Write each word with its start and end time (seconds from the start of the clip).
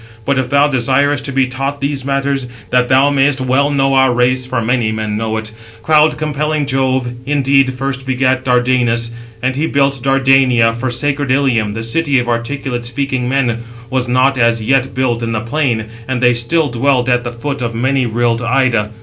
But 0.25 0.39
if 0.39 0.49
thou 0.49 0.67
desirest 0.67 1.23
to 1.25 1.31
be 1.31 1.45
taught 1.45 1.79
these 1.79 2.03
matters, 2.03 2.47
that 2.71 2.89
thou 2.89 3.11
mayest 3.11 3.39
well 3.39 3.69
know 3.69 3.93
our 3.93 4.11
race 4.11 4.47
(for 4.47 4.59
many 4.59 4.91
men 4.91 5.15
know 5.15 5.37
it), 5.37 5.51
cloud 5.83 6.17
compelling 6.17 6.65
Jove 6.65 7.11
indeed 7.27 7.75
first 7.75 8.03
begat 8.03 8.43
Dardanus. 8.43 9.11
652 9.11 9.15
And 9.45 9.55
he 9.55 9.67
built 9.67 10.01
Dardania, 10.01 10.73
for 10.73 10.89
sacred 10.89 11.29
Ilium, 11.29 11.75
the 11.75 11.83
city 11.83 12.17
of 12.17 12.27
articulate 12.27 12.83
speaking 12.83 13.29
men, 13.29 13.59
was 13.91 14.07
not 14.07 14.39
as 14.39 14.59
yet 14.63 14.95
built 14.95 15.21
in 15.21 15.33
the 15.33 15.41
plain, 15.41 15.85
and 16.07 16.19
they 16.19 16.33
still 16.33 16.69
dwelt 16.69 17.07
at 17.07 17.23
the 17.23 17.31
foot 17.31 17.61
of 17.61 17.75
many 17.75 18.07
rilled 18.07 18.41
Ida. 18.41 18.89